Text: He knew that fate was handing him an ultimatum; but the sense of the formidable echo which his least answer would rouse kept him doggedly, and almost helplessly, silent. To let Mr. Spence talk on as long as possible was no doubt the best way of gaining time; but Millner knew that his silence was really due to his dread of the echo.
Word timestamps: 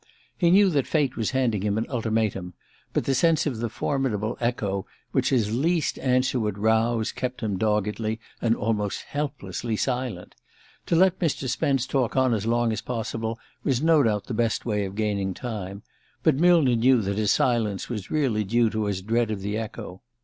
He 0.35 0.49
knew 0.49 0.71
that 0.71 0.87
fate 0.87 1.15
was 1.15 1.29
handing 1.29 1.61
him 1.61 1.77
an 1.77 1.85
ultimatum; 1.87 2.55
but 2.91 3.03
the 3.03 3.13
sense 3.13 3.45
of 3.45 3.57
the 3.59 3.69
formidable 3.69 4.35
echo 4.41 4.87
which 5.11 5.29
his 5.29 5.55
least 5.55 5.99
answer 5.99 6.39
would 6.39 6.57
rouse 6.57 7.11
kept 7.11 7.41
him 7.41 7.55
doggedly, 7.55 8.19
and 8.41 8.55
almost 8.55 9.03
helplessly, 9.03 9.75
silent. 9.75 10.33
To 10.87 10.95
let 10.95 11.19
Mr. 11.19 11.47
Spence 11.47 11.85
talk 11.85 12.17
on 12.17 12.33
as 12.33 12.47
long 12.47 12.71
as 12.73 12.81
possible 12.81 13.37
was 13.63 13.83
no 13.83 14.01
doubt 14.01 14.25
the 14.25 14.33
best 14.33 14.65
way 14.65 14.85
of 14.85 14.95
gaining 14.95 15.35
time; 15.35 15.83
but 16.23 16.33
Millner 16.35 16.75
knew 16.75 16.99
that 17.03 17.19
his 17.19 17.29
silence 17.31 17.87
was 17.87 18.09
really 18.09 18.43
due 18.43 18.71
to 18.71 18.85
his 18.85 19.03
dread 19.03 19.29
of 19.29 19.41
the 19.41 19.55
echo. 19.55 20.01